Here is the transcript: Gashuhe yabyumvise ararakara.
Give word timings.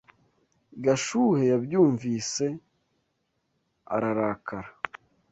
Gashuhe 0.85 1.41
yabyumvise 1.51 2.45
ararakara. 3.95 4.69